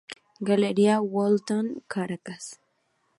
Galería 0.49 0.95
Humboldt, 0.99 1.51
Caracas. 1.93 2.43